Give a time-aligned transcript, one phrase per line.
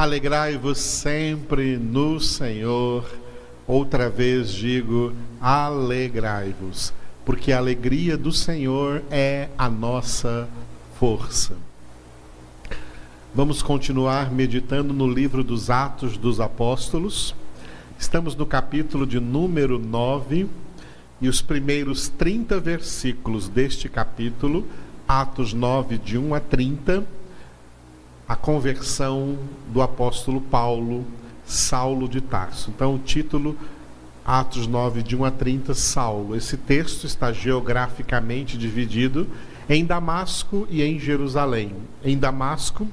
[0.00, 3.04] Alegrai-vos sempre no Senhor.
[3.66, 6.90] Outra vez digo: alegrai-vos,
[7.22, 10.48] porque a alegria do Senhor é a nossa
[10.98, 11.54] força.
[13.34, 17.34] Vamos continuar meditando no livro dos Atos dos Apóstolos.
[17.98, 20.48] Estamos no capítulo de número 9
[21.20, 24.66] e os primeiros 30 versículos deste capítulo,
[25.06, 27.19] Atos 9, de 1 a 30
[28.30, 29.36] a conversão
[29.72, 31.04] do apóstolo Paulo,
[31.44, 32.70] Saulo de Tarso.
[32.70, 33.58] Então, o título,
[34.24, 36.36] Atos 9, de 1 a 30, Saulo.
[36.36, 39.26] Esse texto está geograficamente dividido
[39.68, 41.74] em Damasco e em Jerusalém.
[42.04, 42.86] Em Damasco,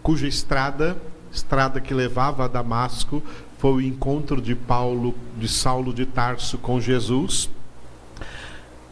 [0.00, 0.96] cuja estrada,
[1.32, 3.20] estrada que levava a Damasco,
[3.58, 7.50] foi o encontro de Paulo, de Saulo de Tarso com Jesus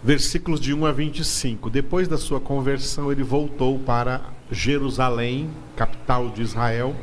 [0.02, 1.70] versículos de 1 a 25.
[1.70, 4.20] Depois da sua conversão, ele voltou para
[4.50, 6.94] Jerusalém, capital de Israel.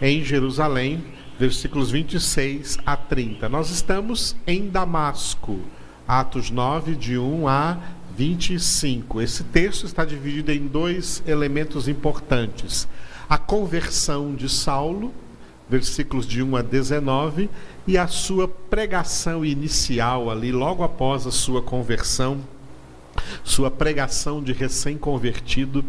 [0.00, 1.04] Em Jerusalém,
[1.38, 3.48] versículos 26 a 30.
[3.48, 5.60] Nós estamos em Damasco,
[6.06, 7.78] Atos 9, de 1 a
[8.16, 9.20] 25.
[9.20, 12.86] Esse texto está dividido em dois elementos importantes:
[13.28, 15.12] a conversão de Saulo,
[15.68, 17.50] versículos de 1 a 19,
[17.86, 22.40] e a sua pregação inicial ali, logo após a sua conversão,
[23.42, 25.84] sua pregação de recém-convertido,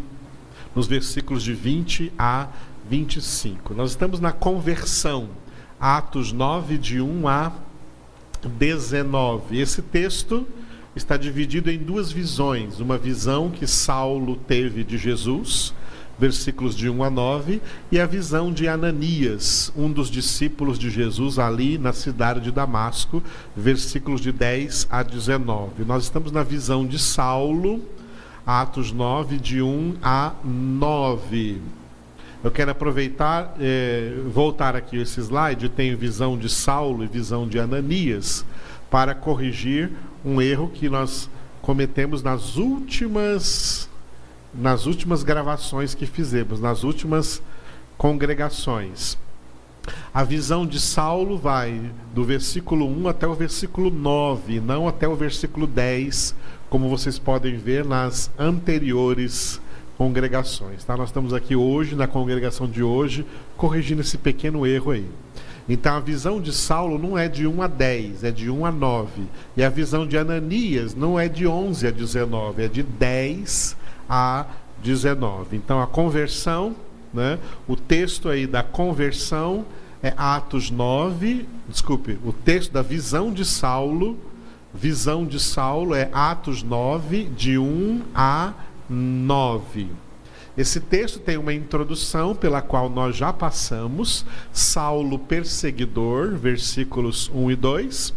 [0.76, 2.48] nos versículos de 20 a
[2.88, 3.72] 25.
[3.72, 5.30] Nós estamos na conversão,
[5.80, 7.52] Atos 9, de 1 a
[8.44, 9.58] 19.
[9.58, 10.46] Esse texto
[10.94, 15.74] está dividido em duas visões: uma visão que Saulo teve de Jesus
[16.18, 17.60] versículos de 1 a 9,
[17.92, 23.22] e a visão de Ananias, um dos discípulos de Jesus ali na cidade de Damasco,
[23.54, 25.84] versículos de 10 a 19.
[25.84, 27.82] Nós estamos na visão de Saulo,
[28.46, 31.60] Atos 9, de 1 a 9.
[32.44, 37.58] Eu quero aproveitar, eh, voltar aqui esse slide, tem visão de Saulo e visão de
[37.58, 38.44] Ananias,
[38.88, 39.90] para corrigir
[40.24, 41.28] um erro que nós
[41.60, 43.90] cometemos nas últimas
[44.54, 47.42] nas últimas gravações que fizemos, nas últimas
[47.98, 49.18] congregações.
[50.14, 55.14] A visão de Saulo vai do versículo 1 até o versículo 9, não até o
[55.14, 56.34] versículo 10,
[56.68, 59.60] como vocês podem ver nas anteriores
[59.96, 60.84] congregações.
[60.84, 60.96] Tá?
[60.96, 63.24] Nós estamos aqui hoje, na congregação de hoje,
[63.56, 65.06] corrigindo esse pequeno erro aí.
[65.68, 68.72] Então a visão de Saulo não é de 1 a 10, é de 1 a
[68.72, 69.22] 9.
[69.56, 73.76] E a visão de Ananias não é de 11 a 19, é de 10
[74.08, 74.46] a
[74.82, 75.56] 19.
[75.56, 76.76] Então a conversão,
[77.12, 79.64] né, o texto aí da conversão
[80.02, 84.16] é Atos 9, desculpe, o texto da visão de Saulo,
[84.76, 88.52] visão de Saulo é Atos 9, de 1 a
[88.88, 89.88] 9.
[90.56, 97.56] Esse texto tem uma introdução pela qual nós já passamos, Saulo perseguidor, versículos 1 e
[97.56, 98.14] 2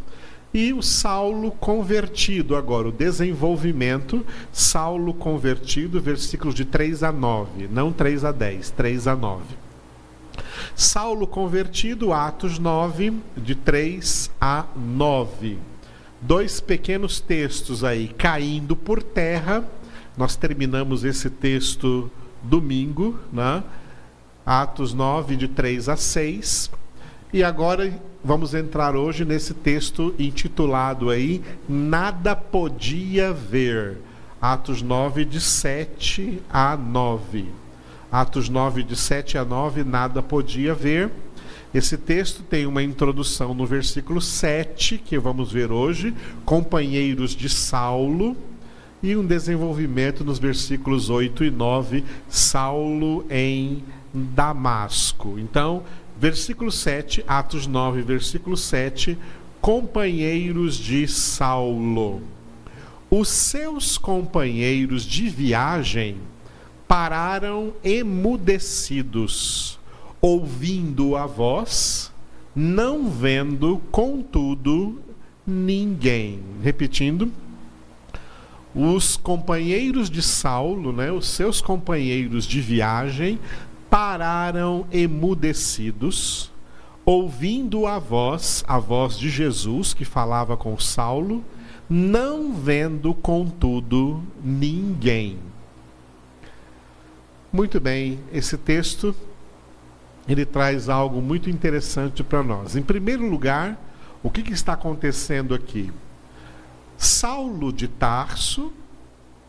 [0.51, 7.91] e o Saulo convertido, agora, o desenvolvimento, Saulo convertido, versículos de 3 a 9, não
[7.91, 9.43] 3 a 10, 3 a 9.
[10.75, 15.68] Saulo convertido, Atos 9, de 3 a 9.
[16.21, 19.63] Dois pequenos textos aí caindo por terra.
[20.17, 22.11] Nós terminamos esse texto
[22.43, 23.63] domingo, né?
[24.45, 26.71] Atos 9, de 3 a 6.
[27.31, 27.93] E agora
[28.23, 33.97] vamos entrar hoje nesse texto intitulado aí Nada podia ver.
[34.41, 37.45] Atos 9 de 7 a 9.
[38.11, 41.11] Atos 9 de 7 a 9, nada podia ver.
[41.73, 46.13] Esse texto tem uma introdução no versículo 7, que vamos ver hoje,
[46.45, 48.35] companheiros de Saulo,
[49.01, 53.83] e um desenvolvimento nos versículos 8 e 9, Saulo em
[54.13, 55.39] Damasco.
[55.39, 55.83] Então,
[56.19, 59.17] Versículo 7, Atos 9, versículo 7,
[59.61, 62.21] companheiros de Saulo.
[63.09, 66.17] Os seus companheiros de viagem
[66.85, 69.78] pararam emudecidos,
[70.21, 72.11] ouvindo a voz,
[72.55, 75.01] não vendo, contudo,
[75.45, 76.41] ninguém.
[76.61, 77.31] Repetindo,
[78.73, 83.39] os companheiros de Saulo, né, os seus companheiros de viagem,
[83.89, 86.51] pararam emudecidos,
[87.05, 91.43] ouvindo a voz, a voz de Jesus que falava com Saulo,
[91.89, 95.39] não vendo, contudo, ninguém.
[97.51, 99.15] Muito bem, esse texto
[100.29, 102.75] ele traz algo muito interessante para nós.
[102.75, 103.77] Em primeiro lugar,
[104.21, 105.91] o que, que está acontecendo aqui?
[106.97, 108.71] Saulo de Tarso,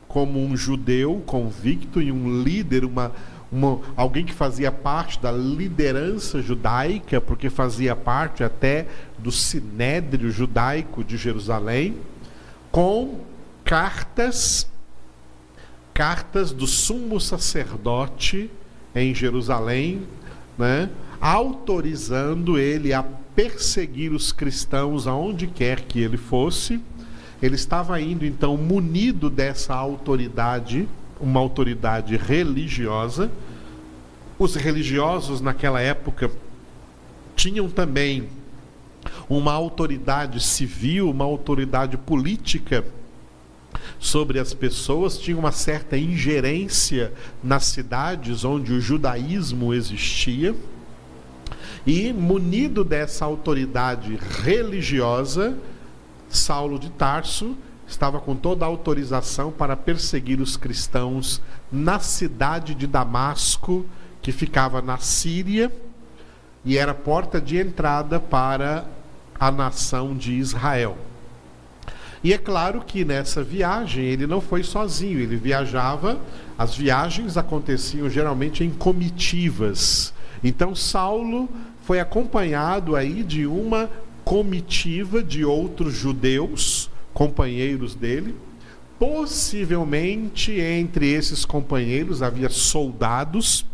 [0.08, 3.12] como um judeu convicto e um líder, uma,
[3.52, 8.86] uma, alguém que fazia parte da liderança judaica, porque fazia parte até
[9.18, 11.96] do sinédrio judaico de Jerusalém,
[12.72, 13.20] com
[13.64, 14.66] cartas
[15.92, 18.50] cartas do sumo sacerdote
[18.94, 20.06] em Jerusalém,
[20.60, 20.90] né,
[21.20, 26.78] autorizando ele a perseguir os cristãos aonde quer que ele fosse.
[27.42, 30.86] Ele estava indo então munido dessa autoridade
[31.18, 33.30] uma autoridade religiosa.
[34.38, 36.30] Os religiosos naquela época
[37.34, 38.28] tinham também
[39.28, 42.84] uma autoridade civil, uma autoridade política
[43.98, 47.12] sobre as pessoas, tinha uma certa ingerência
[47.42, 50.54] nas cidades onde o judaísmo existia.
[51.86, 55.56] E munido dessa autoridade religiosa,
[56.28, 57.56] Saulo de Tarso
[57.86, 63.84] estava com toda a autorização para perseguir os cristãos na cidade de Damasco,
[64.22, 65.72] que ficava na Síria
[66.64, 68.86] e era porta de entrada para
[69.38, 70.96] a nação de Israel.
[72.22, 76.20] E é claro que nessa viagem ele não foi sozinho, ele viajava,
[76.58, 80.12] as viagens aconteciam geralmente em comitivas.
[80.44, 81.48] Então Saulo
[81.82, 83.90] foi acompanhado aí de uma
[84.22, 88.36] comitiva de outros judeus companheiros dele.
[88.98, 93.64] Possivelmente entre esses companheiros havia soldados,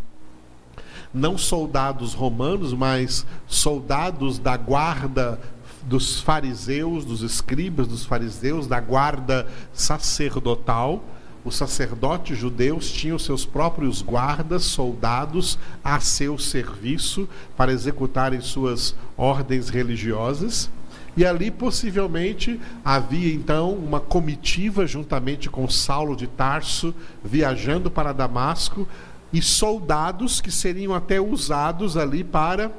[1.12, 5.40] não soldados romanos, mas soldados da guarda
[5.87, 11.03] dos fariseus, dos escribas dos fariseus, da guarda sacerdotal.
[11.44, 19.69] Os sacerdotes judeus tinham seus próprios guardas, soldados a seu serviço para executarem suas ordens
[19.69, 20.69] religiosas.
[21.17, 26.93] E ali possivelmente havia então uma comitiva juntamente com Saulo de Tarso
[27.25, 28.87] viajando para Damasco
[29.32, 32.71] e soldados que seriam até usados ali para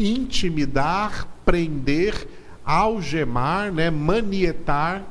[0.00, 2.28] intimidar, prender,
[2.64, 5.02] algemar, né, manietar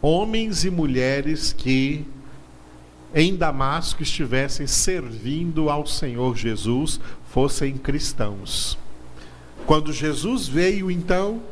[0.00, 2.06] homens e mulheres que
[3.14, 8.78] em Damasco estivessem servindo ao Senhor Jesus, fossem cristãos.
[9.66, 11.42] Quando Jesus veio então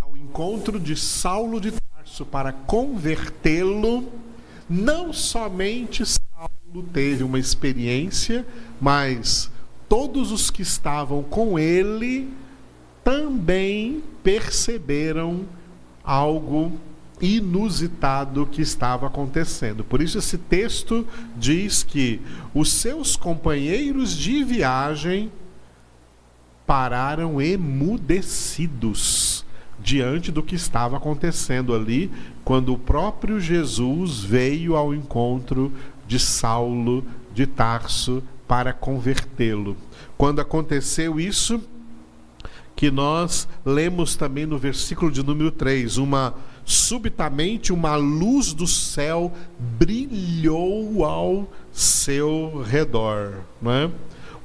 [0.00, 4.04] ao encontro de Saulo de Tarso para convertê-lo,
[4.68, 8.44] não somente Saulo teve uma experiência,
[8.80, 9.48] mas
[9.88, 12.28] todos os que estavam com ele
[13.08, 15.46] também perceberam
[16.04, 16.78] algo
[17.22, 19.82] inusitado que estava acontecendo.
[19.82, 22.20] Por isso, esse texto diz que
[22.52, 25.32] os seus companheiros de viagem
[26.66, 29.42] pararam emudecidos
[29.80, 32.12] diante do que estava acontecendo ali,
[32.44, 35.72] quando o próprio Jesus veio ao encontro
[36.06, 37.02] de Saulo
[37.32, 39.78] de Tarso para convertê-lo.
[40.18, 41.58] Quando aconteceu isso,
[42.78, 46.32] que nós lemos também no versículo de número 3, uma
[46.64, 53.90] subitamente uma luz do céu brilhou ao seu redor, não é?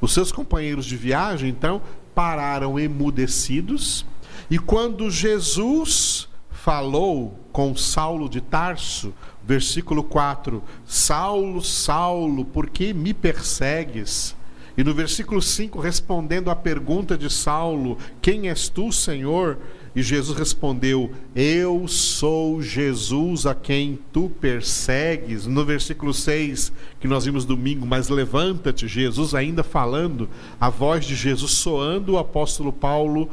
[0.01, 1.79] Os seus companheiros de viagem, então,
[2.15, 4.03] pararam emudecidos,
[4.49, 9.13] e quando Jesus falou com Saulo de Tarso,
[9.43, 14.35] versículo 4: Saulo, Saulo, por que me persegues?
[14.75, 19.57] E no versículo 5, respondendo à pergunta de Saulo: Quem és tu, Senhor?
[19.95, 25.45] E Jesus respondeu: Eu sou Jesus a quem tu persegues.
[25.45, 30.27] No versículo 6, que nós vimos domingo, mas levanta-te, Jesus ainda falando,
[30.59, 33.29] a voz de Jesus soando, o apóstolo Paulo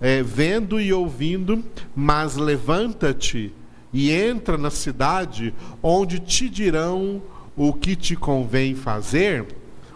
[0.00, 1.64] é, vendo e ouvindo,
[1.96, 3.52] mas levanta-te
[3.92, 7.22] e entra na cidade, onde te dirão
[7.56, 9.46] o que te convém fazer.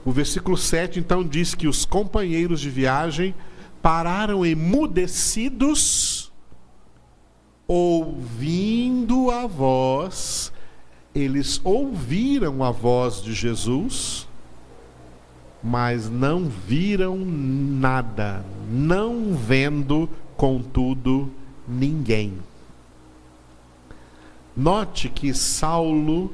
[0.06, 3.34] O versículo 7 então diz que os companheiros de viagem
[3.82, 6.32] pararam emudecidos,
[7.66, 10.52] ouvindo a voz,
[11.12, 14.28] eles ouviram a voz de Jesus,
[15.60, 21.28] mas não viram nada, não vendo, contudo,
[21.66, 22.38] ninguém.
[24.56, 26.32] Note que Saulo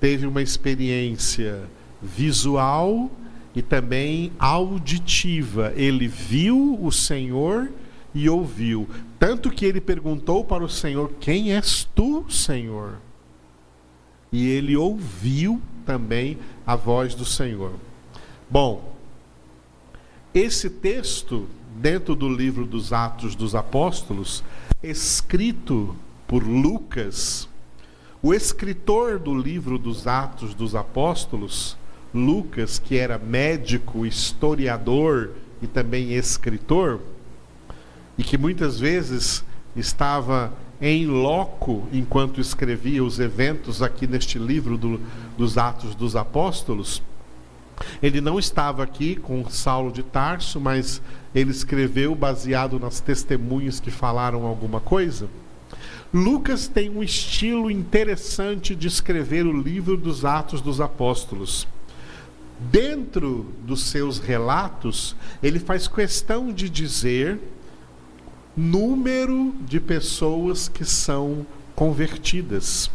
[0.00, 1.68] teve uma experiência
[2.02, 3.10] visual
[3.54, 5.72] e também auditiva.
[5.76, 7.70] Ele viu o Senhor
[8.14, 8.88] e ouviu.
[9.18, 12.98] Tanto que ele perguntou para o Senhor: Quem és tu, Senhor?
[14.32, 17.72] E ele ouviu também a voz do Senhor.
[18.48, 18.94] Bom,
[20.32, 24.44] esse texto, dentro do livro dos Atos dos Apóstolos,
[24.82, 27.48] escrito por Lucas,
[28.22, 31.76] o escritor do livro dos Atos dos Apóstolos,
[32.12, 35.30] Lucas, que era médico, historiador
[35.62, 37.00] e também escritor,
[38.18, 39.44] e que muitas vezes
[39.76, 45.00] estava em loco enquanto escrevia os eventos aqui neste livro do,
[45.36, 47.02] dos Atos dos Apóstolos.
[48.02, 51.00] Ele não estava aqui com Saulo de Tarso, mas
[51.34, 55.28] ele escreveu baseado nas testemunhas que falaram alguma coisa.
[56.12, 61.66] Lucas tem um estilo interessante de escrever o livro dos Atos dos Apóstolos.
[62.60, 67.40] Dentro dos seus relatos, ele faz questão de dizer
[68.54, 72.90] número de pessoas que são convertidas,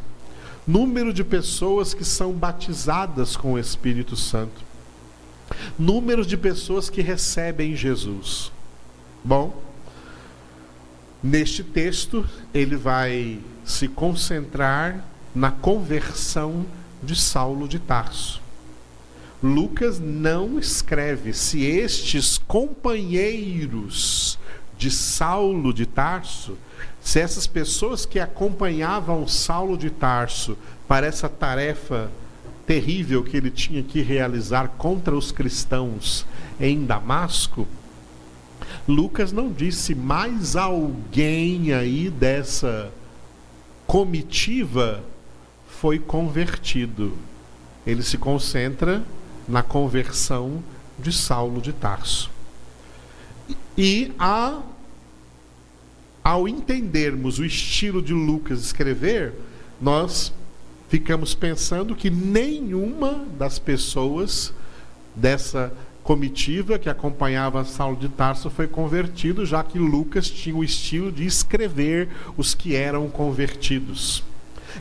[0.67, 4.61] número de pessoas que são batizadas com o Espírito Santo,
[5.79, 8.51] número de pessoas que recebem Jesus.
[9.23, 9.59] Bom,
[11.23, 15.03] neste texto ele vai se concentrar
[15.33, 16.67] na conversão
[17.01, 18.44] de Saulo de Tarso.
[19.43, 24.39] Lucas não escreve se estes companheiros
[24.77, 26.57] de Saulo de Tarso,
[27.01, 32.09] se essas pessoas que acompanhavam Saulo de Tarso para essa tarefa
[32.65, 36.25] terrível que ele tinha que realizar contra os cristãos
[36.59, 37.67] em Damasco,
[38.87, 42.91] Lucas não disse mais alguém aí dessa
[43.85, 45.03] comitiva
[45.67, 47.13] foi convertido.
[47.85, 49.03] Ele se concentra
[49.47, 50.63] na conversão
[50.97, 52.31] de Saulo de Tarso.
[53.77, 54.61] E a,
[56.23, 59.33] ao entendermos o estilo de Lucas escrever,
[59.81, 60.33] nós
[60.87, 64.53] ficamos pensando que nenhuma das pessoas
[65.15, 65.71] dessa
[66.03, 71.25] comitiva que acompanhava Saulo de Tarso foi convertido, já que Lucas tinha o estilo de
[71.25, 74.23] escrever os que eram convertidos.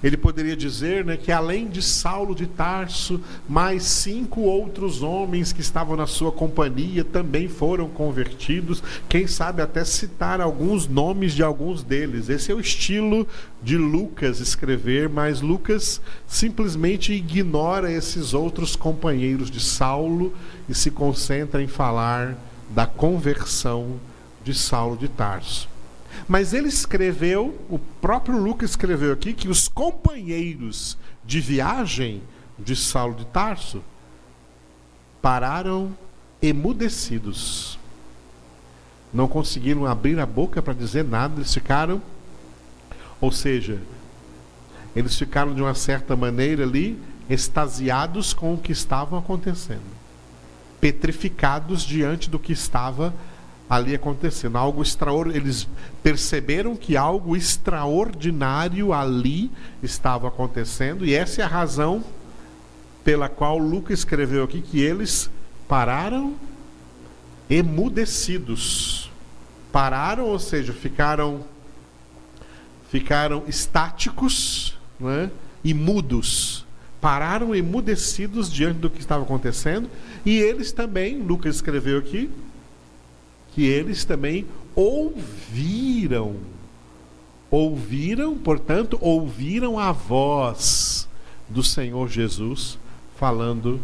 [0.02, 5.60] Ele poderia dizer né, que além de Saulo de Tarso, mais cinco outros homens que
[5.60, 8.82] estavam na sua companhia também foram convertidos.
[9.08, 12.28] Quem sabe até citar alguns nomes de alguns deles.
[12.28, 13.26] Esse é o estilo
[13.62, 20.34] de Lucas escrever, mas Lucas simplesmente ignora esses outros companheiros de Saulo
[20.68, 22.36] e se concentra em falar
[22.70, 24.00] da conversão
[24.44, 25.73] de Saulo de Tarso.
[26.26, 32.22] Mas ele escreveu, o próprio Lucas escreveu aqui, que os companheiros de viagem
[32.58, 33.82] de Saulo de Tarso
[35.20, 35.96] pararam
[36.40, 37.78] emudecidos.
[39.12, 42.02] Não conseguiram abrir a boca para dizer nada, eles ficaram,
[43.20, 43.80] ou seja,
[44.94, 49.82] eles ficaram de uma certa maneira ali extasiados com o que estava acontecendo,
[50.80, 53.33] petrificados diante do que estava acontecendo
[53.68, 55.42] ali acontecendo, algo extraordinário.
[55.42, 55.68] Eles
[56.02, 59.50] perceberam que algo extraordinário ali
[59.82, 62.04] estava acontecendo, e essa é a razão
[63.04, 65.30] pela qual Lucas escreveu aqui que eles
[65.68, 66.34] pararam
[67.48, 69.10] emudecidos.
[69.70, 71.44] Pararam, ou seja, ficaram
[72.90, 75.28] ficaram estáticos, né?
[75.64, 76.64] e mudos.
[77.00, 79.90] Pararam emudecidos diante do que estava acontecendo,
[80.24, 82.30] e eles também, Lucas escreveu aqui,
[83.54, 86.36] que eles também ouviram.
[87.50, 91.08] Ouviram, portanto, ouviram a voz
[91.48, 92.78] do Senhor Jesus
[93.16, 93.80] falando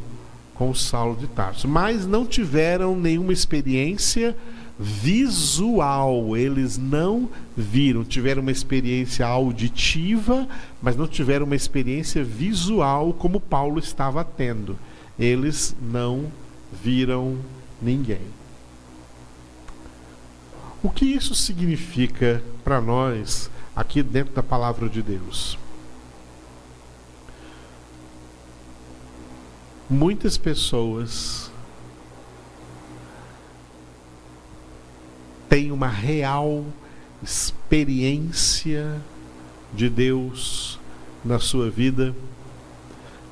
[0.55, 4.37] com Saulo de Tarso, mas não tiveram nenhuma experiência
[4.79, 10.49] visual, eles não viram, tiveram uma experiência auditiva,
[10.83, 14.77] mas não tiveram uma experiência visual como Paulo estava tendo.
[15.19, 16.25] Eles não
[16.83, 17.37] viram
[17.81, 18.40] ninguém.
[20.83, 25.59] O que isso significa para nós aqui dentro da palavra de Deus?
[29.91, 31.51] Muitas pessoas
[35.51, 36.65] têm uma real
[37.23, 39.03] experiência
[39.75, 40.79] de Deus
[41.23, 42.15] na sua vida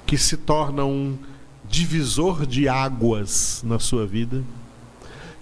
[0.05, 1.17] que se torna um
[1.67, 4.45] divisor de águas na sua vida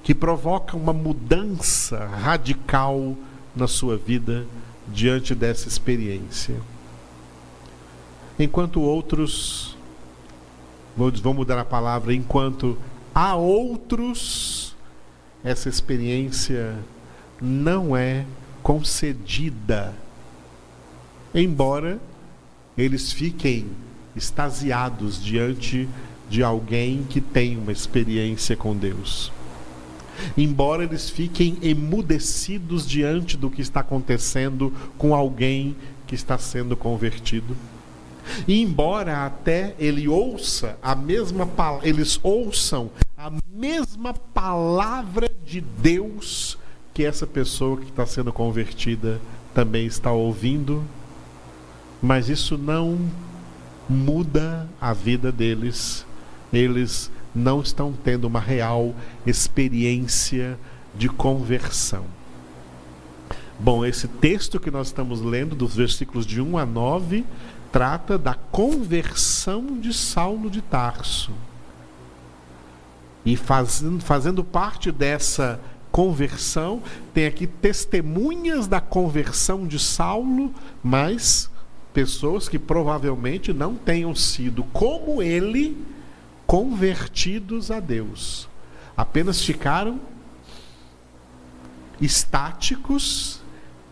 [0.07, 3.17] que provoca uma mudança radical
[3.57, 4.47] na sua vida
[4.87, 6.55] diante dessa experiência.
[8.39, 9.77] Enquanto outros,
[10.97, 12.79] vou mudar a palavra, enquanto
[13.13, 14.77] há outros,
[15.43, 16.79] essa experiência
[17.43, 18.25] não é
[18.63, 19.93] concedida,
[21.35, 21.99] embora
[22.79, 23.67] eles fiquem
[24.15, 25.89] extasiados diante
[26.31, 29.35] de alguém que tem uma experiência com Deus
[30.37, 37.57] embora eles fiquem emudecidos diante do que está acontecendo com alguém que está sendo convertido.
[38.47, 41.49] E embora até ele ouça a mesma
[41.83, 46.59] eles ouçam a mesma palavra de Deus
[46.93, 49.21] que essa pessoa que está sendo convertida
[49.55, 50.83] também está ouvindo,
[52.03, 52.99] mas isso não
[53.89, 56.05] muda a vida deles.
[56.53, 58.95] Eles não estão tendo uma real
[59.27, 60.59] experiência
[60.95, 62.05] de conversão.
[63.61, 67.25] Bom, esse texto que nós estamos lendo, dos versículos de 1 a 9,
[67.71, 71.33] trata da conversão de Saulo de Tarso.
[73.25, 81.51] E fazendo, fazendo parte dessa conversão, tem aqui testemunhas da conversão de Saulo, mas
[81.93, 85.77] pessoas que provavelmente não tenham sido, como ele,
[86.47, 88.49] convertidos a Deus.
[88.97, 90.01] Apenas ficaram
[92.01, 93.41] estáticos,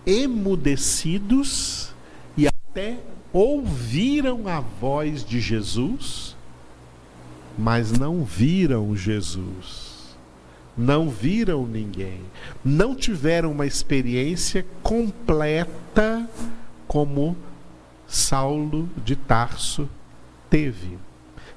[0.06, 1.92] emudecidos
[2.36, 2.98] e até
[3.32, 6.36] ouviram a voz de Jesus,
[7.58, 10.16] mas não viram Jesus,
[10.76, 12.20] não viram ninguém,
[12.64, 16.28] não tiveram uma experiência completa
[16.86, 17.36] como
[18.06, 19.88] Saulo de Tarso
[20.50, 20.98] teve.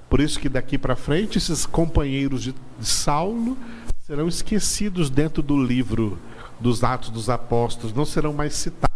[0.10, 3.58] Por isso que daqui para frente esses companheiros de Saulo
[4.02, 6.18] serão esquecidos dentro do livro
[6.60, 8.88] dos Atos dos Apóstolos, não serão mais citados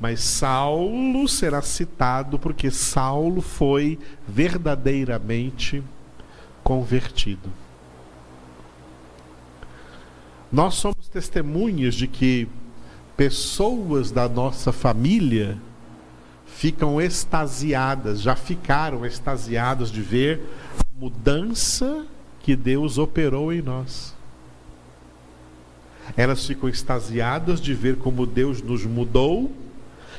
[0.00, 5.82] mas Saulo será citado porque Saulo foi verdadeiramente
[6.62, 7.50] convertido.
[10.52, 12.48] Nós somos testemunhas de que
[13.16, 15.58] pessoas da nossa família
[16.58, 20.40] ficam extasiadas, já ficaram extasiadas de ver
[20.76, 22.04] a mudança
[22.40, 24.12] que Deus operou em nós.
[26.16, 29.52] Elas ficam extasiadas de ver como Deus nos mudou.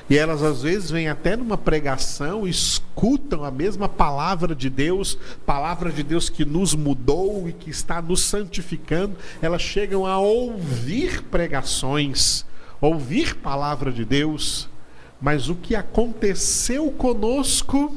[0.10, 5.92] E elas às vezes vêm até numa pregação, escutam a mesma palavra de Deus, palavra
[5.92, 9.14] de Deus que nos mudou e que está nos santificando.
[9.42, 12.46] Elas chegam a ouvir pregações,
[12.80, 14.69] ouvir palavra de Deus,
[15.22, 17.96] mas o que aconteceu conosco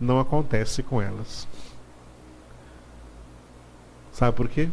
[0.00, 1.46] não acontece com elas.
[4.12, 4.68] Sabe por quê?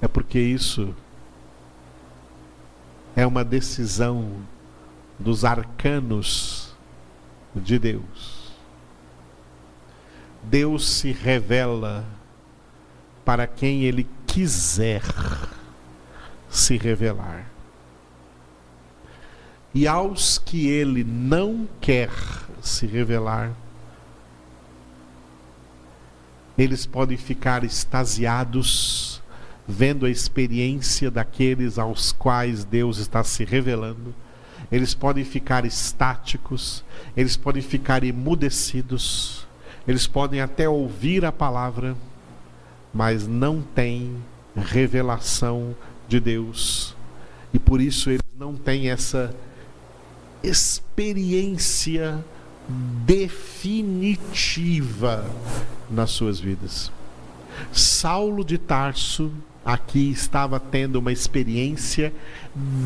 [0.00, 0.94] É porque isso
[3.16, 4.42] é uma decisão
[5.18, 6.74] dos arcanos
[7.54, 8.52] de Deus.
[10.42, 12.06] Deus se revela
[13.24, 15.02] para quem Ele quiser
[16.48, 17.50] se revelar.
[19.74, 22.10] E aos que Ele não quer
[22.60, 23.52] se revelar,
[26.56, 29.22] eles podem ficar extasiados
[29.66, 34.14] vendo a experiência daqueles aos quais Deus está se revelando.
[34.72, 36.84] Eles podem ficar estáticos,
[37.16, 39.46] eles podem ficar emudecidos,
[39.86, 41.96] eles podem até ouvir a palavra,
[42.92, 44.16] mas não têm
[44.56, 45.74] revelação
[46.08, 46.96] de Deus.
[47.52, 49.34] E por isso eles não têm essa
[50.42, 52.22] experiência
[53.06, 55.24] definitiva
[55.90, 56.92] nas suas vidas.
[57.72, 59.32] Saulo de Tarso
[59.64, 62.12] aqui estava tendo uma experiência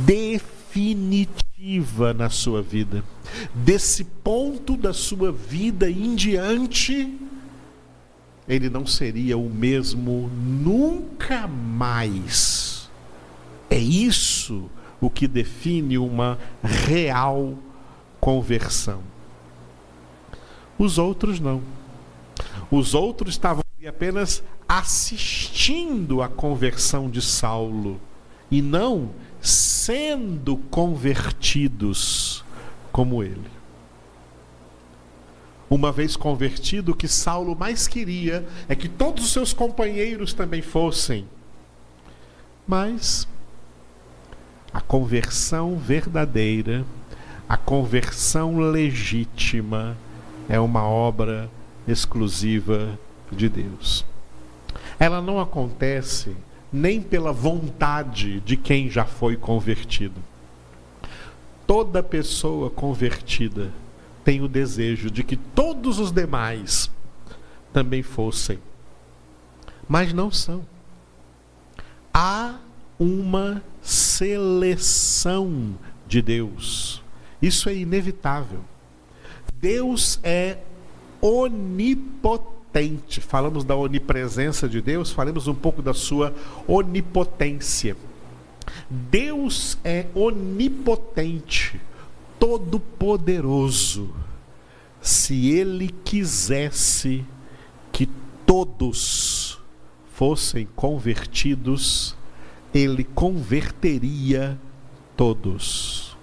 [0.06, 3.02] definitiva na sua vida.
[3.54, 7.18] Desse ponto da sua vida em diante,
[8.48, 12.90] ele não seria o mesmo nunca mais.
[13.70, 17.57] É isso o que define uma real
[18.20, 19.00] conversão.
[20.78, 21.62] Os outros não.
[22.70, 28.00] Os outros estavam apenas assistindo à conversão de Saulo
[28.50, 32.44] e não sendo convertidos
[32.92, 33.62] como ele.
[35.72, 40.61] Uma vez convertido, o que Saulo mais queria é que todos os seus companheiros também
[40.61, 41.26] fossem.
[42.66, 43.26] Mas
[44.72, 46.85] a conversão verdadeira,
[47.48, 49.96] a conversão legítima,
[50.48, 51.50] é uma obra
[51.88, 52.98] exclusiva
[53.30, 54.04] de Deus
[55.02, 56.37] ela não acontece
[56.72, 60.20] nem pela vontade de quem já foi convertido.
[61.66, 63.72] Toda pessoa convertida
[64.24, 66.90] tem o desejo de que todos os demais
[67.72, 68.58] também fossem,
[69.88, 70.64] mas não são.
[72.12, 72.56] Há
[72.98, 77.02] uma seleção de Deus.
[77.40, 78.61] Isso é inevitável.
[79.61, 80.58] Deus é
[81.20, 82.62] onipotente
[83.20, 86.35] falamos da onipresença de Deus, falemos um pouco da sua
[86.66, 87.96] onipotência.
[88.88, 91.78] Deus é onipotente,
[92.42, 94.12] todo-poderoso.
[95.00, 97.24] Se ele quisesse
[97.92, 98.07] que
[98.44, 99.61] todos
[100.12, 102.16] fossem convertidos,
[102.74, 104.59] ele converteria
[105.16, 106.16] todos.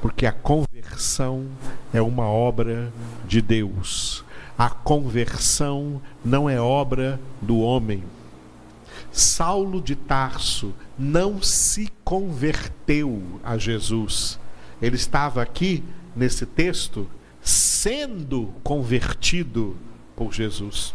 [0.00, 1.46] Porque a conversão
[1.92, 2.90] é uma obra
[3.28, 4.24] de Deus.
[4.56, 8.02] A conversão não é obra do homem.
[9.12, 14.40] Saulo de Tarso não se converteu a Jesus.
[14.80, 15.82] Ele estava aqui
[16.14, 17.08] nesse texto
[17.40, 19.76] sendo convertido
[20.14, 20.94] por Jesus.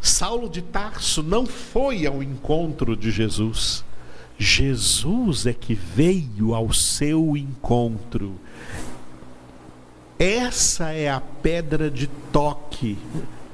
[0.00, 3.84] Saulo de Tarso não foi ao encontro de Jesus.
[4.38, 8.34] Jesus é que veio ao seu encontro.
[10.18, 12.96] Essa é a pedra de toque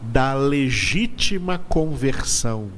[0.00, 2.70] da legítima conversão.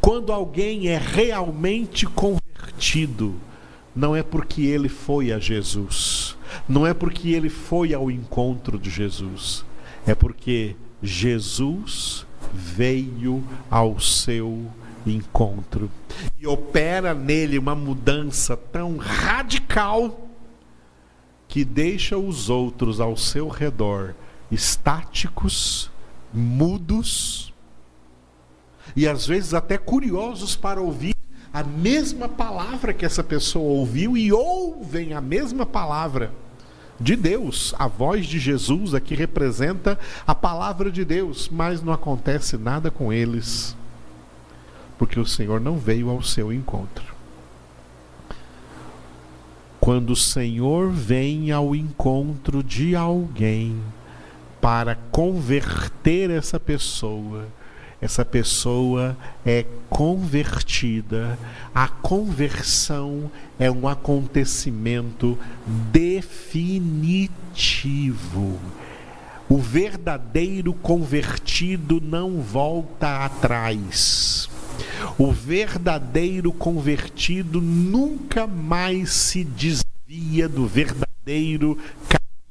[0.00, 3.34] Quando alguém é realmente convertido,
[3.98, 6.36] não é porque ele foi a Jesus,
[6.68, 9.64] não é porque ele foi ao encontro de Jesus,
[10.06, 14.66] é porque Jesus veio ao seu
[15.04, 15.90] encontro.
[16.38, 20.28] E opera nele uma mudança tão radical
[21.48, 24.14] que deixa os outros ao seu redor
[24.48, 25.90] estáticos,
[26.32, 27.52] mudos
[28.94, 31.17] e às vezes até curiosos para ouvir
[31.58, 36.30] a mesma palavra que essa pessoa ouviu e ouvem a mesma palavra
[37.00, 37.74] de Deus.
[37.76, 43.12] A voz de Jesus aqui representa a palavra de Deus, mas não acontece nada com
[43.12, 43.76] eles,
[44.96, 47.12] porque o Senhor não veio ao seu encontro.
[49.80, 53.80] Quando o Senhor vem ao encontro de alguém
[54.60, 57.48] para converter essa pessoa,
[58.00, 61.36] essa pessoa é convertida.
[61.74, 67.28] A conversão é um acontecimento definitivo.
[69.48, 74.48] O verdadeiro convertido não volta atrás.
[75.18, 81.76] O verdadeiro convertido nunca mais se desvia do verdadeiro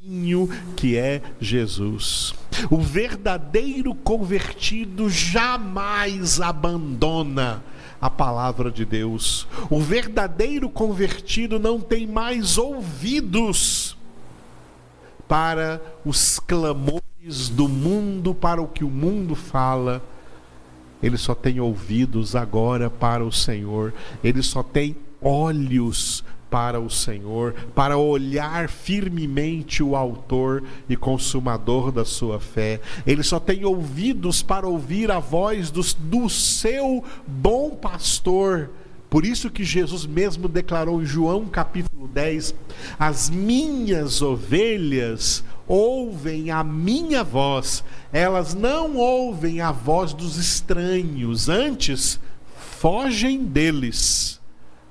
[0.08, 2.34] caminho que é Jesus.
[2.72, 7.62] O verdadeiro convertido jamais abandona
[8.00, 9.46] a palavra de Deus.
[9.70, 13.98] O verdadeiro convertido não tem mais ouvidos
[15.28, 20.02] para os clamores do mundo, para o que o mundo fala.
[21.04, 23.93] Ele só tem ouvidos agora para o Senhor.
[24.24, 32.06] Ele só tem olhos para o Senhor, para olhar firmemente o Autor e Consumador da
[32.06, 32.80] sua fé.
[33.06, 38.70] Ele só tem ouvidos para ouvir a voz do, do seu bom pastor.
[39.10, 42.54] Por isso que Jesus mesmo declarou em João capítulo 10:
[43.00, 52.20] As minhas ovelhas ouvem a minha voz, elas não ouvem a voz dos estranhos, antes
[52.56, 54.37] fogem deles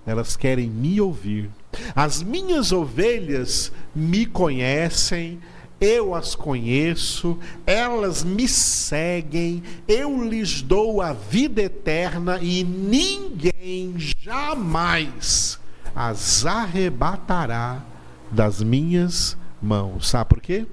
[0.07, 1.51] elas querem me ouvir.
[1.95, 5.40] As minhas ovelhas me conhecem,
[5.81, 15.59] eu as conheço, elas me seguem, eu lhes dou a vida eterna e ninguém jamais
[15.95, 17.83] as arrebatará
[18.31, 20.09] das minhas mãos.
[20.09, 20.66] Sabe por quê?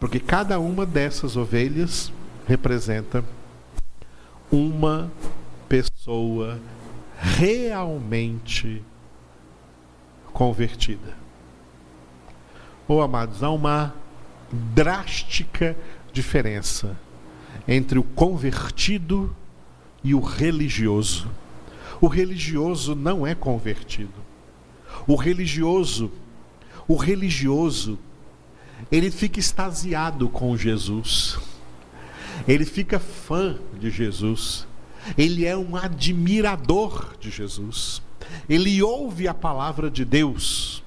[0.00, 2.12] Porque cada uma dessas ovelhas
[2.46, 3.24] representa
[4.50, 5.10] uma
[5.68, 6.58] pessoa
[7.22, 8.82] realmente
[10.32, 11.16] convertida.
[12.88, 13.94] Ou oh, amados, há uma
[14.74, 15.76] drástica
[16.12, 16.98] diferença
[17.66, 19.34] entre o convertido
[20.02, 21.30] e o religioso.
[22.00, 24.20] O religioso não é convertido.
[25.06, 26.10] O religioso,
[26.88, 27.98] o religioso,
[28.90, 31.38] ele fica extasiado com Jesus.
[32.48, 34.66] Ele fica fã de Jesus
[35.16, 38.02] ele é um admirador de Jesus.
[38.48, 40.82] Ele ouve a palavra de Deus,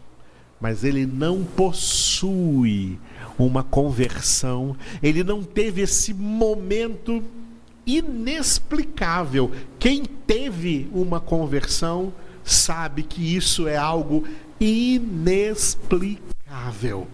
[0.59, 2.99] mas ele não possui
[3.37, 7.23] uma conversão, ele não teve esse momento
[7.85, 9.51] inexplicável.
[9.77, 12.11] Quem teve uma conversão
[12.43, 14.23] sabe que isso é algo
[14.59, 17.07] inexplicável.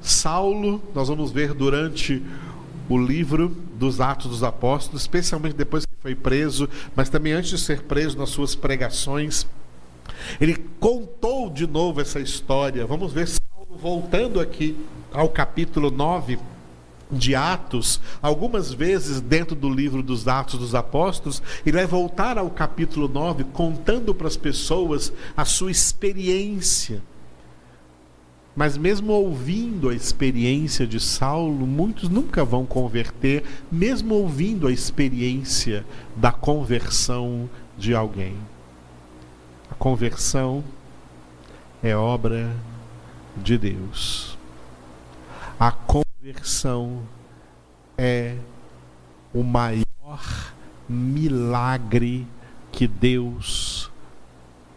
[0.00, 2.22] Saulo, nós vamos ver durante
[2.88, 7.58] o livro dos Atos dos Apóstolos, especialmente depois que foi preso, mas também antes de
[7.58, 9.46] ser preso nas suas pregações.
[10.40, 12.86] Ele contou de novo essa história.
[12.86, 14.76] Vamos ver Saulo voltando aqui
[15.12, 16.38] ao capítulo 9
[17.10, 22.50] de Atos, algumas vezes dentro do livro dos Atos dos Apóstolos, ele vai voltar ao
[22.50, 27.02] capítulo 9 contando para as pessoas a sua experiência.
[28.58, 35.86] Mas mesmo ouvindo a experiência de Saulo, muitos nunca vão converter, mesmo ouvindo a experiência
[36.16, 38.36] da conversão de alguém.
[39.70, 40.64] A conversão
[41.80, 42.52] é obra
[43.36, 44.36] de Deus.
[45.56, 47.04] A conversão
[47.96, 48.34] é
[49.32, 49.84] o maior
[50.88, 52.26] milagre
[52.72, 53.88] que Deus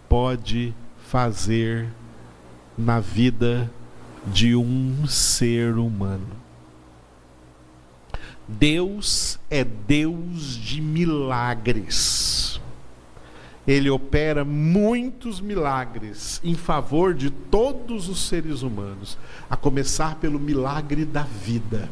[0.07, 1.89] pode fazer
[2.81, 3.71] na vida
[4.25, 6.41] de um ser humano.
[8.47, 12.59] Deus é Deus de milagres.
[13.67, 19.17] Ele opera muitos milagres em favor de todos os seres humanos,
[19.49, 21.87] a começar pelo milagre da vida.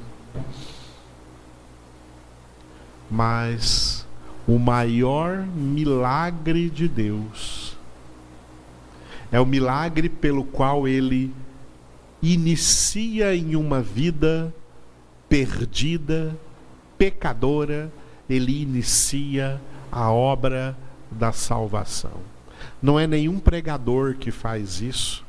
[3.10, 4.06] Mas
[4.48, 7.69] o maior milagre de Deus
[9.32, 11.34] é o milagre pelo qual ele
[12.22, 14.54] inicia em uma vida
[15.28, 16.36] perdida,
[16.98, 17.92] pecadora,
[18.30, 19.62] ele inicia
[19.92, 20.78] a obra
[21.12, 22.20] da salvação.
[22.82, 25.26] Não é nenhum pregador que faz isso,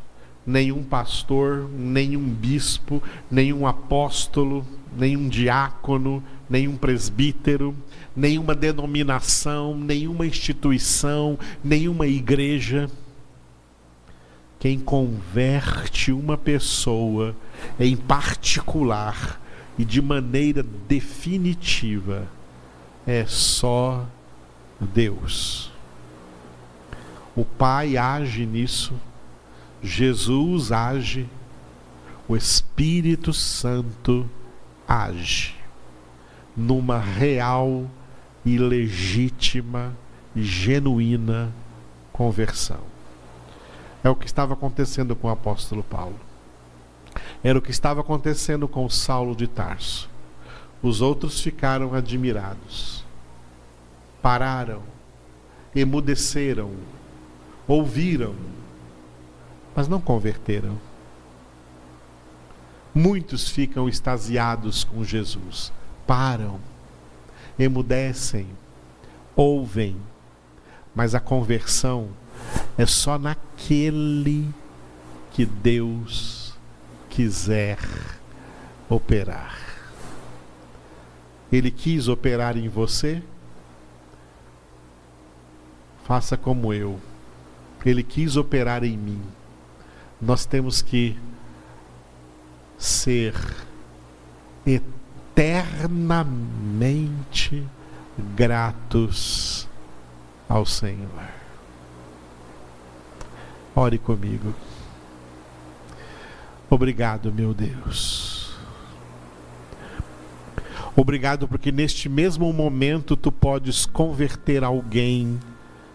[0.46, 7.74] nenhum pastor, nenhum bispo, nenhum apóstolo, nenhum diácono, nenhum presbítero,
[8.16, 12.90] nenhuma denominação, nenhuma instituição, nenhuma igreja.
[14.60, 17.34] Quem converte uma pessoa
[17.78, 19.40] em particular
[19.78, 22.28] e de maneira definitiva
[23.06, 24.06] é só
[24.78, 25.72] Deus.
[27.34, 28.92] O Pai age nisso,
[29.82, 31.26] Jesus age,
[32.28, 34.28] o Espírito Santo
[34.86, 35.54] age
[36.54, 37.90] numa real
[38.44, 39.96] e legítima
[40.36, 41.50] e genuína
[42.12, 42.89] conversão.
[44.02, 46.18] É o que estava acontecendo com o apóstolo Paulo.
[47.42, 50.08] Era o que estava acontecendo com Saulo de Tarso.
[50.82, 53.04] Os outros ficaram admirados.
[54.22, 54.82] Pararam,
[55.74, 56.72] emudeceram,
[57.66, 58.34] ouviram,
[59.74, 60.78] mas não converteram.
[62.94, 65.72] Muitos ficam extasiados com Jesus,
[66.06, 66.58] param,
[67.58, 68.48] emudecem,
[69.36, 69.96] ouvem,
[70.94, 72.08] mas a conversão
[72.78, 74.48] é só naquele
[75.32, 76.54] que Deus
[77.08, 77.78] quiser
[78.88, 79.58] operar.
[81.52, 83.22] Ele quis operar em você?
[86.04, 86.98] Faça como eu.
[87.84, 89.22] Ele quis operar em mim.
[90.20, 91.16] Nós temos que
[92.78, 93.34] ser
[94.66, 97.64] eternamente
[98.36, 99.68] gratos
[100.48, 101.39] ao Senhor.
[103.80, 104.54] Ore comigo.
[106.68, 108.54] Obrigado, meu Deus.
[110.94, 115.40] Obrigado porque neste mesmo momento tu podes converter alguém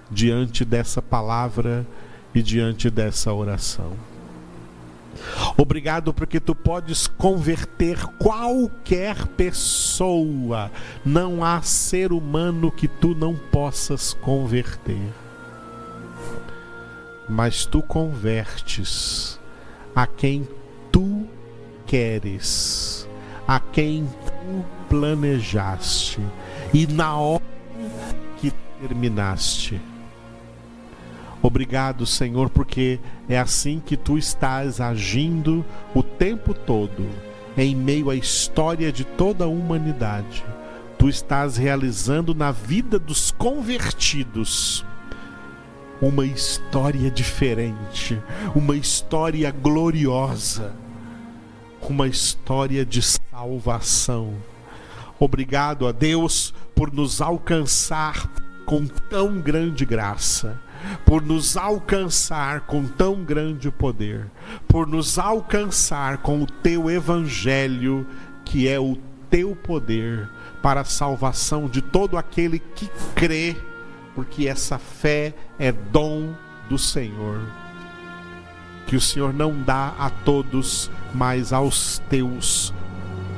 [0.10, 1.86] diante dessa palavra
[2.34, 3.92] e diante dessa oração.
[5.56, 10.72] Obrigado porque tu podes converter qualquer pessoa.
[11.06, 15.25] Não há ser humano que tu não possas converter
[17.28, 19.40] mas tu convertes
[19.96, 20.48] a quem
[20.92, 21.28] tu
[21.86, 23.08] queres,
[23.48, 26.20] a quem tu planejaste
[26.74, 27.44] e na hora
[28.38, 29.82] que terminaste.
[31.42, 37.08] Obrigado, Senhor, porque é assim que tu estás agindo o tempo todo,
[37.56, 40.44] em meio à história de toda a humanidade.
[40.98, 44.84] Tu estás realizando na vida dos convertidos
[46.02, 48.22] uma história diferente,
[48.54, 50.74] uma história gloriosa,
[51.82, 54.36] uma história de salvação.
[55.20, 58.30] Obrigado a Deus por nos alcançar
[58.66, 60.60] com tão grande graça,
[61.06, 64.30] por nos alcançar com tão grande poder,
[64.68, 68.06] por nos alcançar com o teu evangelho,
[68.44, 68.98] que é o
[69.30, 70.30] teu poder
[70.62, 73.56] para a salvação de todo aquele que crê
[74.16, 76.34] porque essa fé é dom
[76.70, 77.42] do Senhor,
[78.88, 82.74] que o Senhor não dá a todos, mas aos teus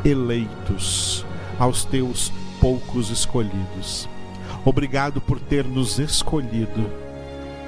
[0.06, 1.26] eleitos,
[1.60, 4.08] aos teus poucos escolhidos.
[4.64, 6.90] Obrigado por ter nos escolhido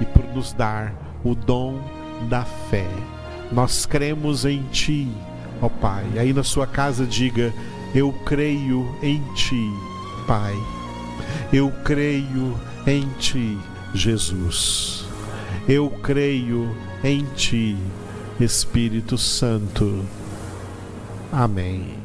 [0.00, 0.94] e por nos dar
[1.24, 1.80] o dom
[2.28, 2.86] da fé.
[3.50, 5.10] Nós cremos em Ti,
[5.60, 6.04] ó Pai.
[6.18, 7.52] Aí na sua casa diga:
[7.94, 9.70] Eu creio em Ti,
[10.26, 10.54] Pai.
[11.52, 13.58] Eu creio em Ti,
[13.94, 15.04] Jesus.
[15.68, 17.76] Eu creio em Ti,
[18.40, 20.04] Espírito Santo.
[21.32, 21.99] Amém.